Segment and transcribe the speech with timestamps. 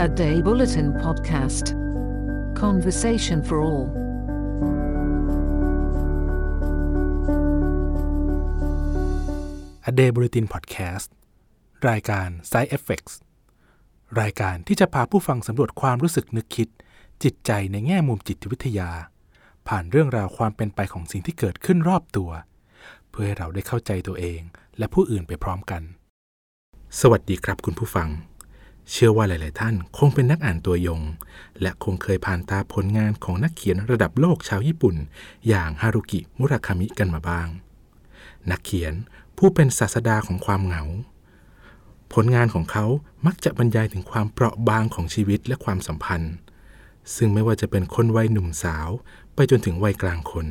[0.00, 1.66] A Day Bulletin Podcast.
[2.56, 3.86] Conversation for all.
[9.90, 11.08] A Day Bulletin Podcast
[11.88, 13.14] รายการ Side Effects
[14.20, 16.68] รายการที่จะพาผู้ฟังสำรวจความรู้สึกนึกคิด
[17.22, 18.90] จิตใจในแง่มุมจิตวิทยา
[19.68, 22.30] ผ่านเรื่องราวความเป็นไปของสิ่งที่เกิดขึ้นรอบตัว
[23.10, 24.40] เพื่อให้เราได้เข้าใจตัวเอง
[24.78, 25.82] และผู้อื่นไปพร้อมกัน
[27.00, 28.10] สวัสดีครับคุณผู้ฟัง
[28.90, 31.02] เชื่อว่าหลาย ๆ ท่านคงเป็นนักอ่านตัวยง
[31.60, 34.96] และคงเคยผ่านตาผลงานของนักเขียนระดับโลกชาวญี่ปุ่น
[35.48, 37.48] อย่างฮารุกิมุราคามิกันมาบ้าง
[38.50, 38.94] นักเขียน
[39.38, 40.82] ผู้เป็นศาสดาของความเหงา
[42.12, 42.86] ผลงานของเขา
[43.26, 46.34] มักจะบรรยายถึงความเปราะบางของชีวิตและความสัมพันธ์
[47.16, 48.88] ซึ่งไม่ว่าจะเป็นคนวัยหนุ่มสาว
[49.34, 50.46] ไปจนถึงวัยกลางคน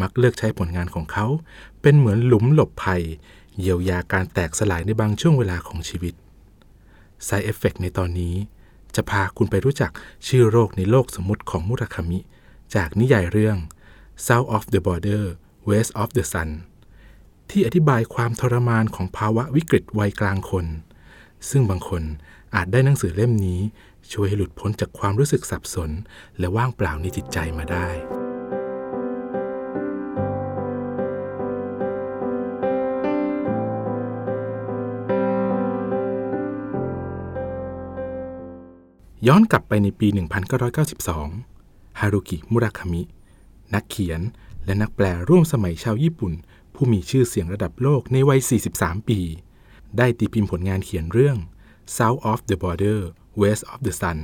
[0.00, 1.26] มักเลือกใช้ผลงานของเขา
[1.82, 3.02] เป็นเหมือนหลุมหลบภัย
[3.58, 6.14] เยียวยาการแตกสลายในบางช่วงเวลาของชีวิต
[7.26, 8.34] Side Effect ในตอนนี้
[8.94, 9.90] จะพาคุณไปรู้จัก
[10.26, 12.18] ชื่อโรคในโลกสมมุติของมุราคามิ
[12.74, 13.56] จากนิยายเรื่อง
[14.26, 15.24] South of the Border
[15.68, 16.50] West of the Sun
[17.50, 20.66] ที่อธิบายความทรมานของภาวะวิกฤตวัยกลางคน
[21.50, 22.02] ซึ่งบางคน
[22.54, 23.60] อาจได้หนังสือเล่มนี้
[24.12, 25.90] ช่วยให้หลุดพ้นจากความรู้สึกสับสน
[26.38, 28.25] และว่างเปล่าในจิตใจมาได้
[39.26, 40.08] ย้อนกลับไปในปี
[41.22, 43.02] 1992 ฮารุกิ มุราคามิ
[43.74, 44.20] นักเขียน
[44.64, 46.32] และนักแปลร่วมสมัยชาวญี่ปุ่น
[46.74, 48.40] ผู้มีชื่อเสียงระดับโลกในวัย
[48.74, 49.20] 43 ปี
[49.96, 51.36] ได้ตีพิมพ์ผลงานเขียนเรื่อง
[51.96, 53.00] South of the Border
[53.40, 54.18] West of the Sun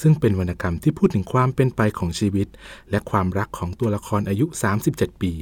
[0.00, 2.48] ซึ่งเป็นวรรณกรรมที่พูดถึงความเป็นไปของชีวิต
[2.90, 4.46] และความรักของตัวละครอายุ
[4.86, 5.32] 37 ปี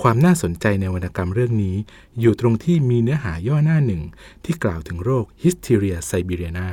[0.00, 1.76] ความน่าสนใจในวรรณกรรมเรื่องนี้
[2.20, 4.02] อยู่ตรงที่มีเนื้อหาย่อหน้าหนึ่ง
[4.44, 6.68] ที่กล่าวถึงโรค Hysteria Siberiana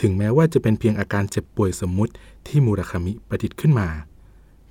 [0.00, 2.12] ถึงแม้ว่าจะเป็นเพียงอาการเจ็บป่วยสมมุติ
[2.46, 3.88] ที่มูราคามิประดิษฐ์ขึ้นมา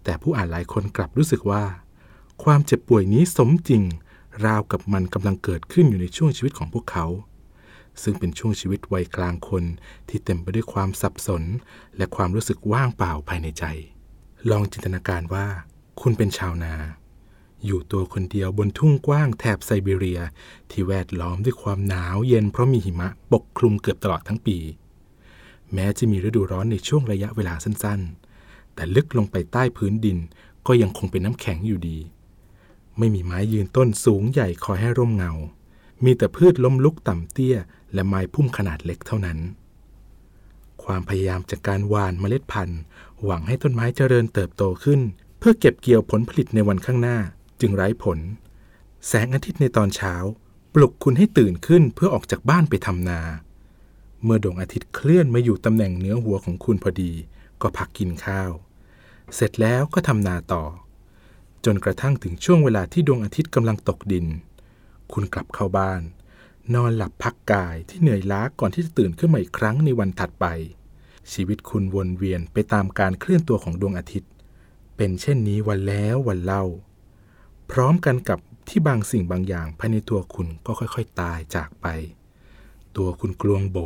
[0.04, 1.64] แต่ผู้อ่านหลายคนกลับรู้สึกว่า
[2.44, 3.84] ความเจ็บป่วยนี้สมจริง
[4.46, 7.06] ราวกับมันกำลังเกิดขึ้นอยู่ในช่วงชีวิตของพวกเขา
[8.02, 9.64] ซึ่งเป็นช่วงชีวิตวัยกลางคน
[10.10, 11.44] ที่เต็มไปด้วยความสับสน
[11.98, 13.64] และความรู้สึกว่างเปล่าภายในใจ
[14.50, 15.46] ลองจินตนาการว่า
[16.02, 16.74] คุณเป็นชาวนา
[17.66, 20.22] อยู่ตัวคนเดียวบนทุ่งกว้างแถบไซบีเรีย
[20.72, 24.58] ที่แวดล้อมด้วยความหนาวเย็นเพราะมีหิมะปกคลุมเกือบตลอดทั้งปี
[25.74, 30.18] แม้จะมีฤดูร้อนในช่วงระยะเวลาสั้นๆ แต่ลึกลงไปใต้พื้นดิน
[30.68, 31.98] ก็ยังคงเป็นน้ำแข็งอยู่ดี
[32.98, 35.32] ไม่มีไม้ยืนต้นสูงใหญ่คอยให้ร่มเงา
[36.04, 37.58] มีแต่พืชล้มลุกต่ำเตี้ย
[37.94, 39.40] และไม้พุ่มขนาดเล็กเท่านั้น
[40.84, 42.82] ความพยายามจากการหว่านเมล็ดพันธุ์
[43.24, 45.02] หวังให้ต้นไม้เจริญเติบโตขึ้น
[45.40, 47.18] เพื่อเก็บเกี่ยวผลผลิตในวันข้างหน้า
[47.62, 48.20] จึงไร้ผล
[49.08, 50.14] แสงอาทิตย์ในตอนเช้า
[50.74, 53.22] ปลุกคุณให้ตื่นขึ้นเพื่อออกจากบ้านไปทำนา
[54.24, 57.12] เมื่อดวงอาทิตย์เคลื่อนมาอยู่ตำแหน่งเนื้อหัวของคุณพอดี
[57.62, 58.52] ก็พักกินข้าว
[59.36, 60.64] เสร็จแล้วก็ทำนาต่อ
[61.66, 64.26] จนกระทั่งถึงช่วงเวลาที่ดวงอาทิตย์กำลังตกดิน
[65.14, 66.02] คุณกลับเข้าบ้าน
[66.74, 70.46] นอนหลับพักกายที่เหนื่อยล้าก่อนที่จะตื่นขึ้นมาอีกครั้งในวันถัดไป
[71.32, 74.32] ชีวิตคุณวนเวียนไปตามการเคลื่อนตัวของดวงอาทิตย์
[74.98, 76.64] เป็นเช่นนี้วันแล้ววันเล่า
[77.72, 78.40] พร้อมกันกับ
[78.70, 81.88] ที่บางสิ่งบางอย่างภายในตัวคุณก็ค่อย ๆ ตายจากไป
[82.98, 83.78] ตัวคุณกลวงโบ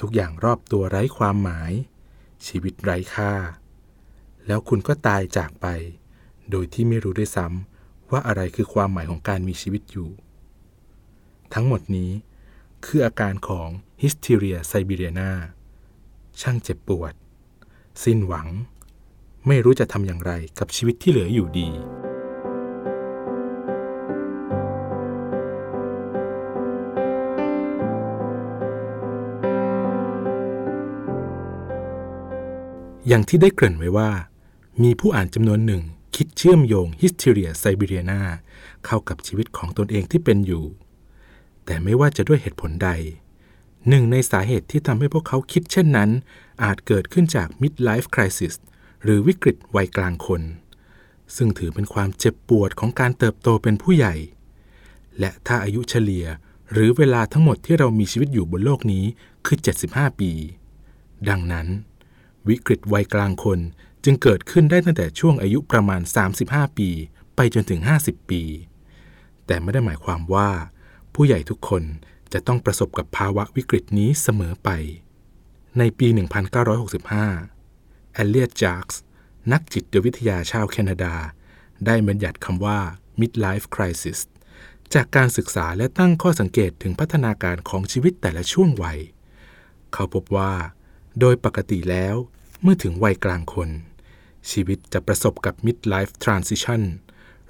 [0.00, 1.72] ทุกอย่างรอบตัวไร้ความหมาย
[2.46, 3.32] ชีวิตไร้ค่า
[4.46, 5.66] แล้วคุณก็ตายจากไป
[6.50, 10.10] โดยที่ไม่รู้ด้วยซ้ำว่าอะไรคือความหมายของการมีชีวิตอยู่
[11.54, 12.10] ทั้งหมดนี้
[12.84, 13.68] คืออาการของ
[14.02, 15.30] Hysteria Siberiana
[16.40, 17.14] ช่างเจ็บปวด
[18.04, 18.48] สิ้นหวัง
[19.46, 21.68] ไม่รู้จะทำอย่างไรกับชีวิตที่เหลืออยู่ดี
[33.06, 34.10] อย่างที่ได้เกริ่นไว้ว่า
[34.82, 35.82] มีผู้อ่านจำนวนหนึ่ง
[36.16, 38.20] คิดเชื่อมโยง Hysteria Siberiana
[38.84, 40.64] เข้ากับชีวิตของตนเองที่เป็นอยู่
[41.64, 42.90] แต่ไม่ว่าจะด้วยเหตุผลใด
[43.88, 46.10] หนึ่งในสาเหตุที่ทำให้พวกเขาคิดเช่นนั้น
[46.62, 48.54] อาจเกิดขึ้นจาก midlife crisis
[49.02, 50.42] หรือวิกฤตวัยกลางคน
[51.36, 54.14] ซึ่งถือเป็นความเจ็บปวดของการเติบโตเป็นผู้ใหญ่
[55.18, 56.26] และถ้าอายุเฉลี่ย
[56.72, 59.04] หรือเวลาทั้งหมดที่เรามีชีวิตอยู่บนโลกนี้
[59.46, 59.58] คือ
[59.88, 60.30] 75 ปี
[61.28, 61.66] ดังนั้น
[62.48, 63.60] วิกฤตวัยกลางคน
[64.04, 66.00] จึงเกิดขึ้นได้ตั้งแต่ช่วงอายุประมาณ
[66.40, 66.90] 35 ปี
[67.36, 68.42] ไปจนถึง 50 ปี
[69.46, 70.50] แต่ไม่ได้หมายความว่า
[71.14, 71.82] ผู้ใหญ่ทุกคน
[72.32, 74.68] จะต้องประสบกับภาวะวิกฤตนี้เสมอไป
[75.78, 76.08] ในปี
[77.30, 79.00] 1965 แอลเลียตจากส์
[79.52, 81.14] นักจิตวิทยาชาวแคนาดา
[81.86, 82.78] ได้บัญญัติคำว่า
[83.20, 84.18] midlife crisis
[84.94, 88.98] จากการศึกษาและตั้งข้อสังเกตถึงพัฒนาการของชีวิตแต่ละช่วงวัย
[89.92, 90.52] เขาพบว่า
[91.20, 92.16] โดยปกติแล้ว
[92.68, 93.70] มื่อถึงวัยกลางคน
[94.50, 96.82] ชีวิตจะประสบกับ midlife transition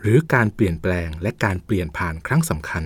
[0.00, 2.84] หรือการเปลี่ยนแปลงและการเปลี่ยนผ่านครั้งสำคัญ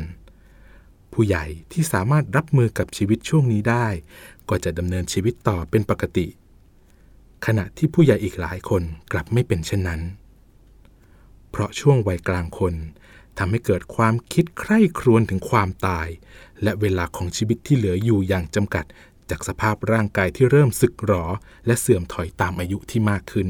[1.13, 3.87] ผู้ใหญ่ที่สามารถรับมือกับชีวิตช่วงนี้ได้
[4.49, 6.27] ก็จะดำเนินชีวิตต่อเป็นปกติ
[7.47, 8.83] ขณะที่ผู้ใหญ่อีกหลายคน
[9.13, 10.01] กลับไม่เป็นเช่นนั้น
[11.51, 12.75] เพราะช่วงวัยกลางคน
[13.39, 16.09] ทำให้เกิดความคิดใคร่ครวญถึงความตาย
[16.63, 18.85] และเวลาของชีวิตที่เหลืออยู่อย่างจำกัด
[19.31, 21.25] จากสภาพร่างกายที่เริ่มสึกหรอ
[21.67, 23.49] และเสื่อมถอยตามอายุที่มากขึ้น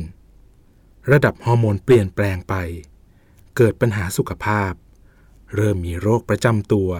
[1.10, 2.54] ระดับฮอร์โมนเปลี่ยนแปลงไป
[3.56, 4.72] เกิดปัญหาสุขภาพ
[5.56, 6.90] เริ่มมีโรคประจำตัว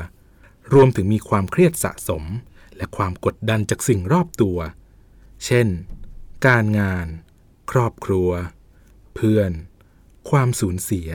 [0.73, 2.25] รวมถึงมีความเครียดสะสม
[2.77, 4.59] และความกดดันจากสิ่งรอบตัว
[5.45, 5.67] เช่น
[6.47, 7.07] การงาน
[7.71, 8.31] ครอบครัว
[9.15, 9.51] เพื่อน
[10.31, 11.09] ความสูญเสีย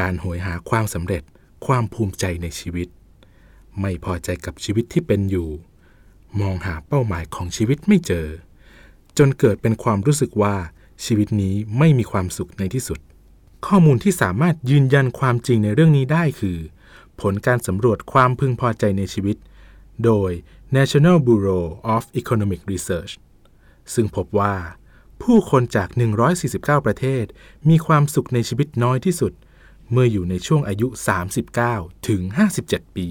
[0.00, 1.22] การโหยหาความสำเร็จ
[1.66, 2.88] ความภูมิใจในชีวิต
[3.80, 5.48] ไม่พอใจกับชีวิตที่เป็นอยู่
[6.40, 8.26] มองหาเป้าหมายของชีวิตไม่เจอ
[9.18, 10.56] จนเกิดเป็นความรู้สึกว่า
[11.04, 12.98] ชีวิตนี้ไม่มีความสุขในที่สุด
[13.66, 16.58] ข้อมูลที่สามารถยืนยันความจริงในเรื่องนี้ได้คือ
[17.20, 19.36] ผลการสำรวจความพึงพอใจในชีวิต
[20.04, 20.30] โดย
[20.76, 21.64] National Bureau
[21.94, 23.12] of Economic Research
[23.94, 24.54] ซึ่งพบว่า
[25.22, 25.88] ผู้คนจาก
[26.38, 27.24] 149 ประเทศ
[27.68, 29.32] มีความสุขในชีวิตน้อยที่สุด
[29.90, 30.88] เมื่ออยู่ในช่วงอายุ
[31.46, 32.20] 39 ถึง
[32.60, 33.08] 57 ปี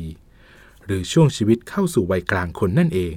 [0.88, 3.16] หรือช่วงชีวิตเข้าสู่วัยกลางคนนั่นเอง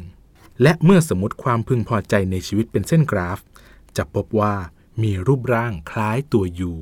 [0.62, 3.38] และเมื่อสมมติความพึงพอใจในชีวิตเป็นเส้นกราฟ
[3.96, 4.55] จะพบว่า
[5.02, 6.72] มีรูปร่างคล้ายตัวยู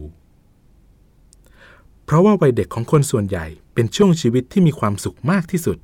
[2.05, 5.79] เพราะว่าวัยเด็กของคนส่วนใหญ่เป็นช่วงชีวิตที่มีความสุขมากที่สุด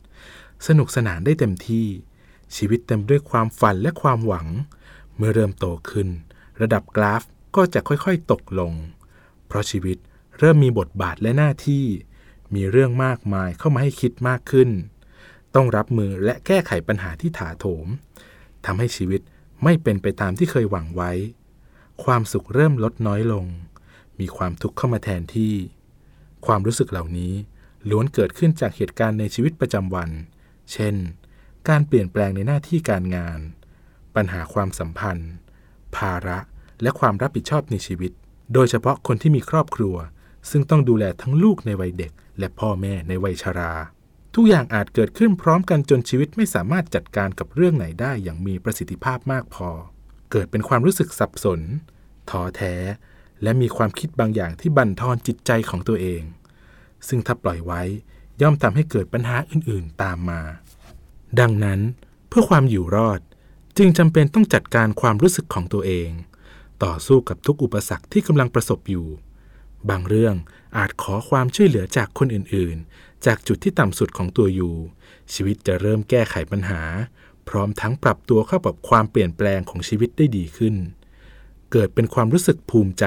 [0.66, 1.86] สนุกสนานได้เต็มที่
[2.56, 4.46] ชีวิตเต็มด้วยความฝันและความหวัง
[5.16, 6.08] เมื่อเริ่มโตขึ้น
[6.60, 7.22] ระดับกราฟ
[7.56, 8.72] ก็จะค่อยๆตกลง
[9.46, 9.96] เพราะชีวิต
[10.38, 11.84] เริ่มมีบทบาทและหน้าที่
[12.54, 14.70] มีเรื่องมากมายเข้ามาให้คิดมากขึ้น
[15.54, 17.86] ต้องรับมือและแก้ไขปัญหาที่ถาโถม
[18.66, 19.20] ทำให้ชีวิต
[19.64, 21.12] ไม่เป็นไปตามที่เคยหวังไว้
[22.04, 23.46] ความสุขเริ่มลดน้อยลง
[24.20, 25.54] มีความทุกข์เข้ามาแทนที่
[26.46, 27.32] ความรู้สึกเหล่านี้
[27.90, 30.10] ล้วนเกิดขึ้นจากเหตุการณ์ในชีวิตประจำวัน
[30.72, 30.94] เช่น
[31.68, 33.38] การเปลี่ยนแปลงในหน้าที่การงาน
[34.16, 35.32] ปัญหาความสัมพันธ์
[35.96, 36.38] ภาระ
[36.82, 38.12] และความรับผิดชอบในชีวิต
[38.54, 39.96] โดยเฉพาะคนที่มีครอบครัว
[40.50, 43.72] ซึ่งต้องดูแลทั้งลูกในวัยเด็ก และพ่อแม่ในวัยชรา
[44.34, 49.68] ทุกอย่างอาจเกิดขึ้นพร้อมกันจนชีวิตไม่สามารถจัดการกับเรื่องไหนได้อย่างมีประสิทธิภาพมากพอ
[50.30, 51.60] เกิดเป็นความรู้สึกสับสน
[52.30, 52.74] ท้อแท้
[53.42, 56.22] และมีความคิดบางอย่างที่บั่นทอนจิตใจของตัวเอง
[57.08, 57.82] ซึ่งถ้าปล่อยไว้
[58.42, 60.40] ย่อมทำให้เกิดปัญหาอื่นๆตามมา
[61.40, 61.80] ดังนั้น
[62.28, 63.20] เพื่อความอยู่รอด
[63.78, 66.10] จึงจำเป็นต้องจัดการความรู้สึกของตัวเอง
[66.84, 69.06] ต่อสู้กับทุกอุปสรรคที่กำลังประสบอยู่
[69.90, 70.34] บางเรื่อง
[70.76, 74.74] อาจขอความช่วยเหลือจากคนอื่นๆ จากจุดที่ต่ำสุดของตัวอยู่
[75.32, 76.82] ชีวิตจะเริ่มแก้ไขปัญหา
[77.48, 80.74] พร้อมทั้งปรับตัวเข้ากับความเปลี่ยนแปลงของชีวิตได้ดีขึ้น
[81.72, 83.04] เกิดเป็นความรู้สึกภูมิใจ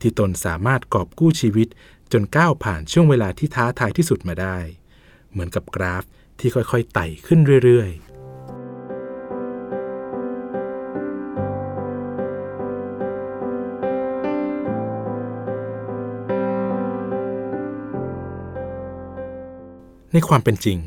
[0.00, 1.68] ที่ตนสามารถกอบกู้ชีวิต
[2.12, 4.58] จนก้าวผ่านช่วงเวลาที่ท้าทายที่สุดมาได้
[5.30, 6.04] เหมือนกับกราฟ
[6.38, 8.11] ที่ค่อยๆไต่ขึ้นเรื่อยๆ
[20.12, 20.78] ในความเป็นจริง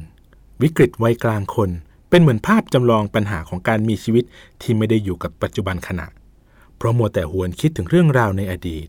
[0.62, 1.70] วิกฤตวัยกลางคน
[2.10, 4.24] เป็นเหมือนภาพจำลองปัญหาของการมีชีวิต
[4.62, 6.08] ที่ไม่ได้อยู่กับปัจจุบันขณะ
[6.78, 8.88] เพราะมัวแต่หวนคิดถึงเรื่องราวในอดีต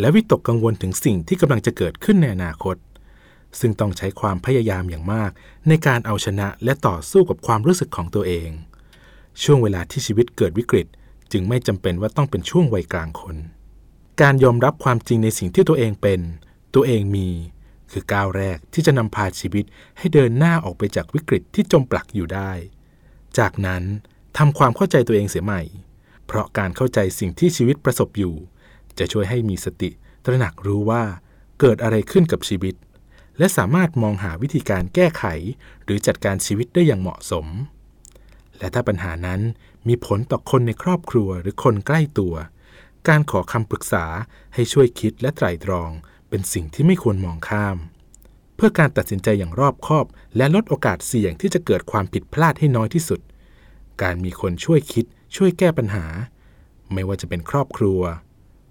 [0.00, 2.76] และวิตกกังวลถึงสิ่งที่กำลังจะเกิดขึ้นในอนาคต
[3.60, 5.30] ซึ่งต้องใช้ความพยายามอย่างมาก
[5.68, 8.48] ในการเอาชนะและต่อสู้กับความรู้สึกของตัวเอง
[9.42, 10.86] ช่วงเวลาที่ชีวิตเกิดวิกฤต
[11.32, 13.36] จึงไม่จำเป็นว่าต้องเป็นช่วงวัยกลางคน
[14.20, 16.20] การยอมรับความจริงในสิ่งที่ตัวเองเป็น
[16.74, 17.28] ตัวเองมี
[17.92, 19.64] คือก้าวแรกที่จะนำพาชีวิต
[19.98, 22.52] ให้เดินหน้าออกไปจากวิกฤตที่จมปลักอยู่ได้
[23.38, 23.82] จากนั้น
[24.38, 25.62] ทำความเข้าใจตัวเองเสียใหม่
[26.26, 28.34] เพราะการเข้าใจสิ่งที่ชีวิตประสบอยู่
[28.98, 29.90] จะช่วยให้มีสติ
[30.24, 31.02] ตระหนักรู้ว่า
[31.60, 32.74] เกิดอะไรขึ้นกับชีวิต
[33.38, 35.24] และสามารถมองหาวิธีการแก้ไข
[35.84, 37.46] หรือจัดการชีวิตได้อย่างเหมาะสม
[38.58, 39.40] และถ้าปัญหานั้น
[39.88, 42.34] มีผลต่อคนในครอบครัวหรือคนใกล้ตัว
[43.08, 44.04] การขอคำปรึกษา
[44.54, 45.90] ให้ช่วยคิดและไตร่ตรอง
[46.28, 47.76] เป็นสิ่งที่ไม่ควรมองข้าม
[48.56, 50.06] เพื่อการตัดสินใจอย่างรอบคอบ
[50.36, 53.20] และลดโอกาสเสี่ยงที่จะเกิดความผิดพลาดให้น้อยที่สุด
[54.02, 55.04] การมีคนช่วยคิด
[55.36, 56.06] ช่วยแก้ปัญหา
[56.92, 58.00] ไม่ว่าจะเป็นครอบครัว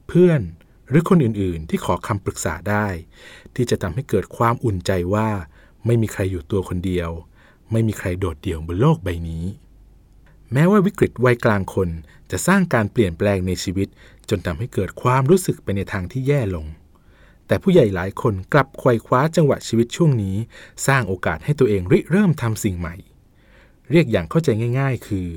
[0.08, 0.42] เพื่อน
[0.90, 2.88] หรือคนอื่นๆ ที่ขอคำปรึกษาได้
[3.56, 5.30] ที่จะทำให้เกิดความอุ่นใจว่า
[5.86, 7.10] ไม่มีใครอยู่ตัวคนเดียว
[7.72, 9.46] ไม่มีใครโดดเดี่ยวบนโลกใบนี้
[10.54, 11.90] แม้ว่าวิกฤตวัยกลางคน
[12.32, 13.88] จะสร้างการเปลี่ยนแปลงในชีวิต
[14.30, 16.66] จนทำให้เกิดความรู้สึกไปในทางที่แย่ลง
[17.48, 20.36] แต่ผู้ใหญ่หลายคนกลับไขว่คว้าจังหวะชีวิตช่วงนี้
[20.88, 22.96] สร้างโอกาสให้ตัวเองริเริ่มทำสิ่งใหม่
[23.92, 24.50] เรียกอย่างเข้าใจ
[24.80, 25.28] ง่าย ๆ คือ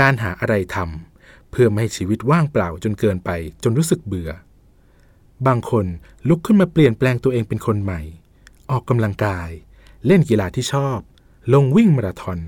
[0.00, 3.30] การหาอะไรทำเพื่อไม่ให้ชีวิตว่างเปล่าจนเกินไป
[3.62, 4.30] จนรู้สึกเบื่อ
[5.46, 5.86] บางคน
[6.28, 8.00] ลุกขึ้นมาเปลี่ยนแปลงตัวเองเป็นคนใหม่
[8.70, 9.50] ออกกำลังกาย
[10.06, 10.98] เล่นกีฬาที่ชอบ
[11.52, 12.40] ลงวิ่งมาราธอน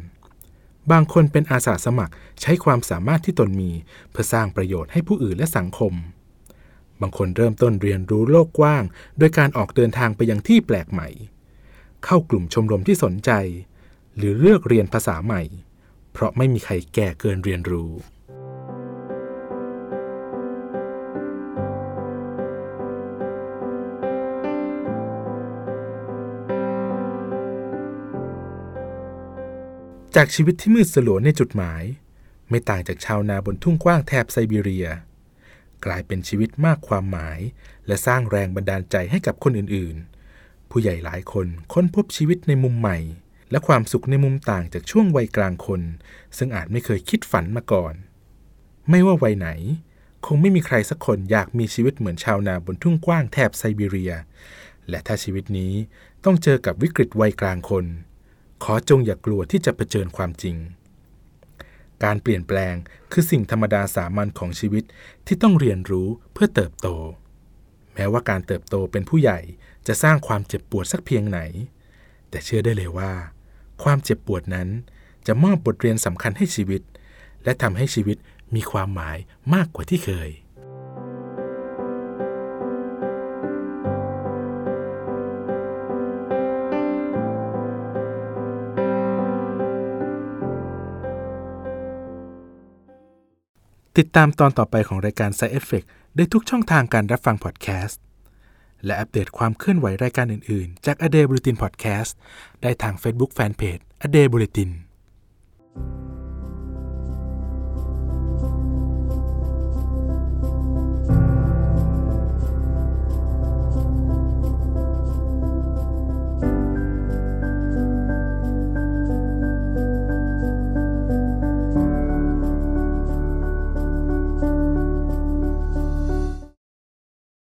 [0.91, 3.71] บางคนเป็นอาสาสมัครใช้ความสามารถที่ตนมี
[4.11, 5.93] เพื่อสร้างประโยชน์ให้ผู้อื่นและสังคม
[7.01, 8.85] บางคนเริ่มต้นเรียนรู้โลกกว้าง
[9.19, 11.09] โดยการออกเดินทางไปยังที่แปลกใหม่
[12.05, 13.31] เข้ากลุ่มชมรมที่สนใจ
[14.17, 15.43] หรือเลือกเรียนภาษาใหม่
[16.13, 17.93] เพราะไม่มีใครแก่เกินเรียนรู้
[30.17, 31.83] จากชีวิตที่มืดสลัวในจุดหมาย
[32.49, 34.89] ไม่ต่างจากชาวนาบนทุ่งกว้างแถบไซบีเรีย
[35.85, 37.39] กลายเป็นชีวิตมากความหมาย
[37.87, 42.99] และสร้างแรงบันดาลใจให้กับคนอื่นๆ ผู้ใหญ่หลายคนค้นพบชีวิตในมุมใหม่
[43.51, 45.83] และความสุขในมุมต่างจากช่วงวัยกลางคน
[46.37, 47.95] ซึ่งอาจไม่เคยคิดฝันมาก่อน
[48.91, 49.49] ไม่ว่าวัยไหน
[50.27, 54.13] คงไม่มีใครสักคนอยากมีชีวิตเหมือนชาวนาบนทุ่งกว้างแถบไซบีเรีย
[54.89, 55.73] และถ้าชีวิตนี้
[56.25, 57.85] ต้องเจอกับวิกฤตวัยกลางคน
[58.65, 60.57] ขอจงอย่ากลัวที่จะเผชิญความจริง
[62.05, 62.75] การเปลี่ยนแปลง
[63.13, 64.85] คือสิ่งธรรมดาสามัญของชีวิต
[65.27, 66.89] ที่ต้องเรียนรู้เพื่อเติบโต
[67.95, 69.39] แม้ว่าการเติบโตเป็นผู้ใหญ่
[69.87, 71.41] จะสร้างความเจ็บปวดสักเพียงไหน
[72.31, 73.13] แต่เชื่อได้เลยว่า
[73.83, 74.69] ความเจ็บปวดนั้น
[75.27, 76.83] จะมอบบทเรียนสำคัญให้ชีวิต
[77.45, 78.17] และทำให้ชีวิต
[78.55, 79.19] มีความหมาย
[79.55, 80.31] มากกว่าที่เคย
[93.99, 95.87] ติดตามตอนต่อไปของรายการ Side Effect
[96.17, 98.01] ได้ทุกช่องทางการรับฟังพอดแคสต์
[98.85, 102.11] และอัปเดตความเคลื่อนไหวรายการอื่น ๆ จาก A Day Bulletin Podcast
[102.63, 104.71] ได้ทาง Facebook Fanpage A Day Bulletin